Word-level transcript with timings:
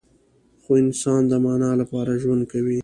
خو 0.61 0.71
انسان 0.83 1.21
د 1.31 1.33
معنی 1.45 1.71
لپاره 1.81 2.11
ژوند 2.23 2.43
کوي. 2.51 2.79